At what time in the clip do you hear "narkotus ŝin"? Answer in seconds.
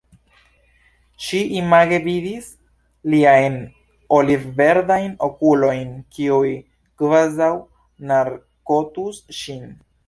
8.13-9.67